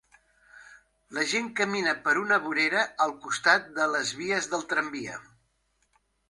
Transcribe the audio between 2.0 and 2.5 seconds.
per una